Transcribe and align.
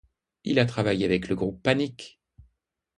Il 0.45 0.57
a 0.57 0.65
travaillé 0.65 1.05
avec 1.05 1.27
le 1.29 1.35
groupe 1.35 1.61
Panic! 1.61 2.19